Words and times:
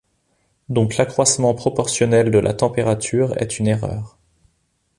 Donc, 0.67 0.97
l’accroissement 0.97 1.53
proportionnel 1.53 2.31
de 2.31 2.39
la 2.39 2.55
température 2.55 3.37
est 3.39 3.59
une 3.59 3.67
erreur. 3.67 4.17